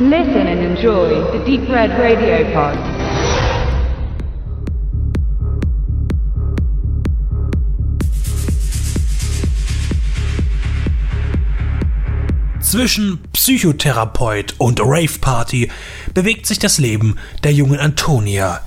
[0.00, 2.78] Listen and enjoy the Deep Red Radio Pod.
[12.60, 15.68] Zwischen Psychotherapeut und Rave Party
[16.14, 18.60] bewegt sich das Leben der jungen Antonia.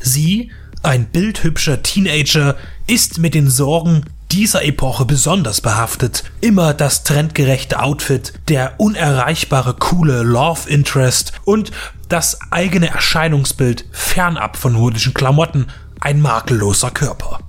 [0.00, 0.50] Sie,
[0.82, 2.56] ein bildhübscher Teenager,
[2.86, 6.24] ist mit den Sorgen dieser Epoche besonders behaftet.
[6.40, 11.72] Immer das trendgerechte Outfit, der unerreichbare coole Love Interest und
[12.08, 15.66] das eigene Erscheinungsbild fernab von modischen Klamotten,
[16.00, 17.40] ein makelloser Körper.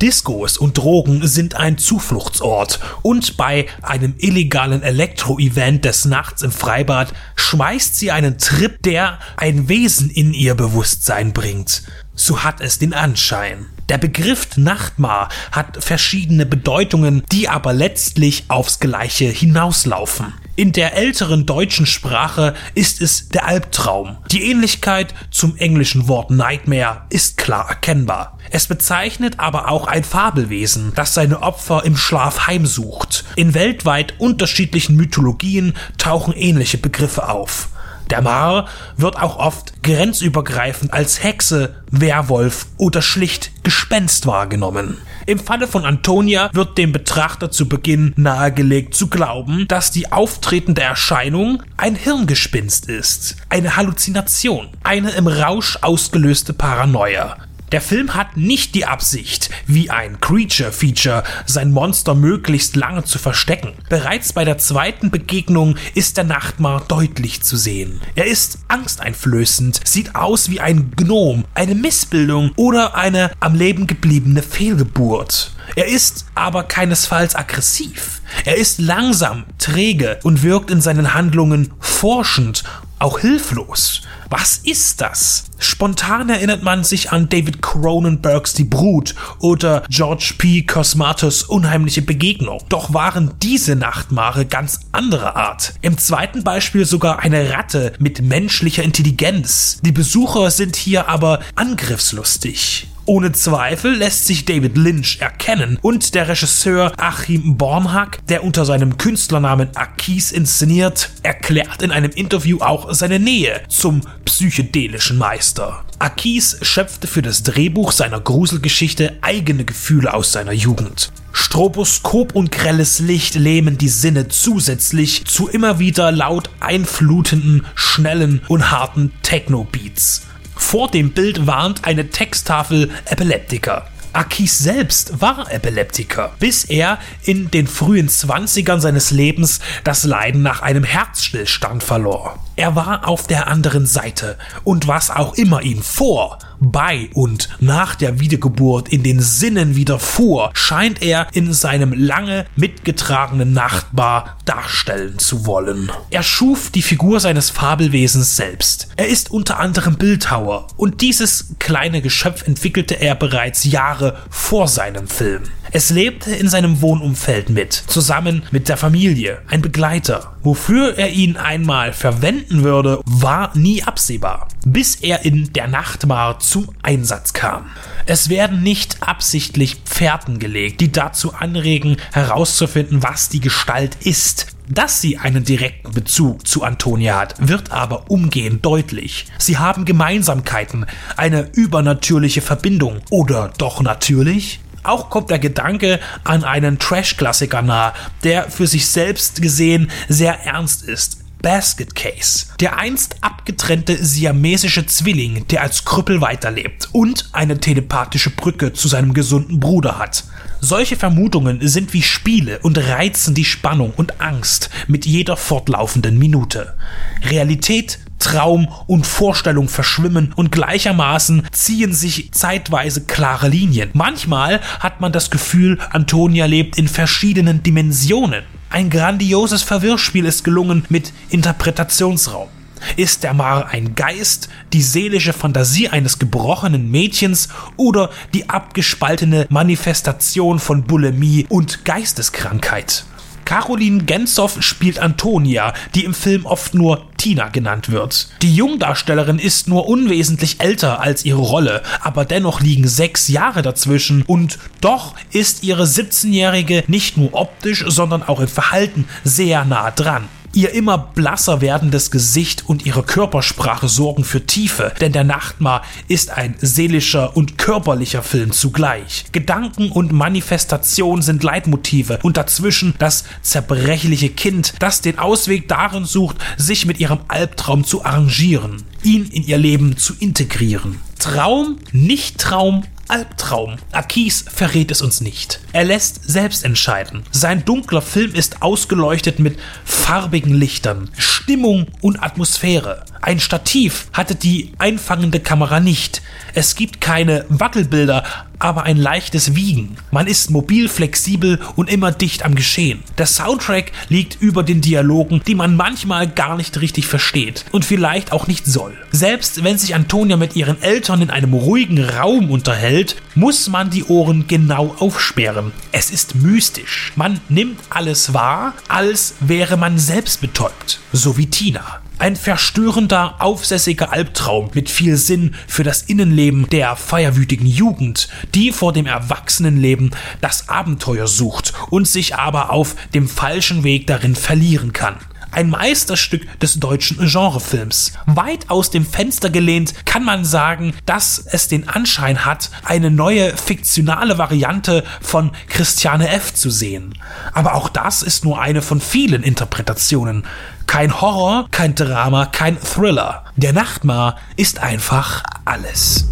[0.00, 7.12] Discos und Drogen sind ein Zufluchtsort und bei einem illegalen Elektro-Event des Nachts im Freibad
[7.36, 11.82] schmeißt sie einen Trip, der ein Wesen in ihr Bewusstsein bringt.
[12.14, 13.66] So hat es den Anschein.
[13.90, 20.32] Der Begriff Nachtmar hat verschiedene Bedeutungen, die aber letztlich aufs Gleiche hinauslaufen.
[20.60, 24.18] In der älteren deutschen Sprache ist es der Albtraum.
[24.30, 28.36] Die Ähnlichkeit zum englischen Wort Nightmare ist klar erkennbar.
[28.50, 33.24] Es bezeichnet aber auch ein Fabelwesen, das seine Opfer im Schlaf heimsucht.
[33.36, 37.70] In weltweit unterschiedlichen Mythologien tauchen ähnliche Begriffe auf.
[38.10, 38.66] Der Mar
[38.96, 44.98] wird auch oft grenzübergreifend als Hexe, Werwolf oder schlicht Gespenst wahrgenommen.
[45.26, 50.82] Im Falle von Antonia wird dem Betrachter zu Beginn nahegelegt zu glauben, dass die auftretende
[50.82, 57.36] Erscheinung ein Hirngespinst ist, eine Halluzination, eine im Rausch ausgelöste Paranoia,
[57.72, 63.72] der Film hat nicht die Absicht, wie ein Creature-Feature sein Monster möglichst lange zu verstecken.
[63.88, 68.00] Bereits bei der zweiten Begegnung ist der Nachtmar deutlich zu sehen.
[68.14, 74.42] Er ist angsteinflößend, sieht aus wie ein Gnom, eine Missbildung oder eine am Leben gebliebene
[74.42, 75.52] Fehlgeburt.
[75.76, 78.20] Er ist aber keinesfalls aggressiv.
[78.44, 82.64] Er ist langsam, träge und wirkt in seinen Handlungen forschend
[83.00, 84.02] auch hilflos.
[84.28, 85.44] Was ist das?
[85.58, 90.62] Spontan erinnert man sich an David Cronenbergs Die Brut oder George P.
[90.62, 92.62] Cosmatos Unheimliche Begegnung.
[92.68, 95.74] Doch waren diese Nachtmare ganz anderer Art.
[95.80, 99.80] Im zweiten Beispiel sogar eine Ratte mit menschlicher Intelligenz.
[99.82, 102.89] Die Besucher sind hier aber angriffslustig.
[103.10, 108.98] Ohne Zweifel lässt sich David Lynch erkennen und der Regisseur Achim Bornhack, der unter seinem
[108.98, 115.84] Künstlernamen Akis inszeniert, erklärt in einem Interview auch seine Nähe zum psychedelischen Meister.
[115.98, 121.10] Akis schöpfte für das Drehbuch seiner Gruselgeschichte eigene Gefühle aus seiner Jugend.
[121.32, 128.70] Stroboskop und grelles Licht lähmen die Sinne zusätzlich zu immer wieder laut einflutenden, schnellen und
[128.70, 130.28] harten Techno-Beats.
[130.70, 133.88] Vor dem Bild warnt eine Texttafel Epileptiker.
[134.12, 140.62] Akis selbst war Epileptiker, bis er in den frühen 20ern seines Lebens das Leiden nach
[140.62, 142.38] einem Herzstillstand verlor.
[142.60, 147.94] Er war auf der anderen Seite und was auch immer ihn vor, bei und nach
[147.94, 155.46] der Wiedergeburt in den Sinnen widerfuhr, scheint er in seinem lange mitgetragenen Nachtbar darstellen zu
[155.46, 155.90] wollen.
[156.10, 158.88] Er schuf die Figur seines Fabelwesens selbst.
[158.98, 165.08] Er ist unter anderem Bildhauer und dieses kleine Geschöpf entwickelte er bereits Jahre vor seinem
[165.08, 165.44] Film.
[165.72, 170.32] Es lebte in seinem Wohnumfeld mit, zusammen mit der Familie, ein Begleiter.
[170.42, 176.70] Wofür er ihn einmal verwenden würde, war nie absehbar, bis er in der Nachtmar zum
[176.82, 177.66] Einsatz kam.
[178.06, 184.48] Es werden nicht absichtlich Pferden gelegt, die dazu anregen, herauszufinden, was die Gestalt ist.
[184.68, 189.26] Dass sie einen direkten Bezug zu Antonia hat, wird aber umgehend deutlich.
[189.38, 190.86] Sie haben Gemeinsamkeiten,
[191.16, 194.58] eine übernatürliche Verbindung oder doch natürlich?
[194.82, 197.92] Auch kommt der Gedanke an einen Trash-Klassiker nahe,
[198.24, 201.18] der für sich selbst gesehen sehr ernst ist.
[201.42, 202.46] Basket Case.
[202.60, 209.14] Der einst abgetrennte siamesische Zwilling, der als Krüppel weiterlebt und eine telepathische Brücke zu seinem
[209.14, 210.24] gesunden Bruder hat.
[210.60, 216.76] Solche Vermutungen sind wie Spiele und reizen die Spannung und Angst mit jeder fortlaufenden Minute.
[217.24, 223.90] Realität Traum und Vorstellung verschwimmen und gleichermaßen ziehen sich zeitweise klare Linien.
[223.92, 228.44] Manchmal hat man das Gefühl, Antonia lebt in verschiedenen Dimensionen.
[228.68, 232.48] Ein grandioses Verwirrspiel ist gelungen mit Interpretationsraum.
[232.96, 240.58] Ist der Mar ein Geist, die seelische Fantasie eines gebrochenen Mädchens oder die abgespaltene Manifestation
[240.58, 243.04] von Bulimie und Geisteskrankheit?
[243.50, 248.28] Caroline Genzow spielt Antonia, die im Film oft nur Tina genannt wird.
[248.42, 254.22] Die Jungdarstellerin ist nur unwesentlich älter als ihre Rolle, aber dennoch liegen sechs Jahre dazwischen
[254.22, 260.28] und doch ist ihre 17-Jährige nicht nur optisch, sondern auch im Verhalten sehr nah dran.
[260.52, 266.30] Ihr immer blasser werdendes Gesicht und ihre Körpersprache sorgen für Tiefe, denn der Nachtmar ist
[266.30, 269.26] ein seelischer und körperlicher Film zugleich.
[269.30, 276.38] Gedanken und Manifestation sind Leitmotive und dazwischen das zerbrechliche Kind, das den Ausweg darin sucht,
[276.56, 280.98] sich mit ihrem Albtraum zu arrangieren, ihn in ihr Leben zu integrieren.
[281.20, 283.76] Traum, nicht Traum, Albtraum.
[283.90, 285.60] Akis verrät es uns nicht.
[285.72, 287.24] Er lässt selbst entscheiden.
[287.32, 291.10] Sein dunkler Film ist ausgeleuchtet mit farbigen Lichtern,
[291.42, 293.02] Stimmung und Atmosphäre.
[293.22, 296.20] Ein Stativ hatte die einfangende Kamera nicht.
[296.54, 298.24] Es gibt keine Wackelbilder,
[298.58, 299.96] aber ein leichtes Wiegen.
[300.10, 303.02] Man ist mobil, flexibel und immer dicht am Geschehen.
[303.16, 308.32] Der Soundtrack liegt über den Dialogen, die man manchmal gar nicht richtig versteht und vielleicht
[308.32, 308.96] auch nicht soll.
[309.10, 314.04] Selbst wenn sich Antonia mit ihren Eltern in einem ruhigen Raum unterhält, muss man die
[314.04, 315.72] Ohren genau aufsperren.
[315.92, 317.10] Es ist mystisch.
[317.16, 321.00] Man nimmt alles wahr, als wäre man selbst betäubt.
[321.14, 322.02] So wie Tina.
[322.18, 328.92] Ein verstörender, aufsässiger Albtraum mit viel Sinn für das Innenleben der feierwütigen Jugend, die vor
[328.92, 330.10] dem Erwachsenenleben
[330.42, 335.16] das Abenteuer sucht und sich aber auf dem falschen Weg darin verlieren kann.
[335.52, 338.12] Ein Meisterstück des deutschen Genrefilms.
[338.26, 343.56] Weit aus dem Fenster gelehnt kann man sagen, dass es den Anschein hat, eine neue
[343.56, 346.54] fiktionale Variante von Christiane F.
[346.54, 347.14] zu sehen.
[347.52, 350.44] Aber auch das ist nur eine von vielen Interpretationen.
[350.86, 353.44] Kein Horror, kein Drama, kein Thriller.
[353.56, 356.26] Der Nachtmar ist einfach alles.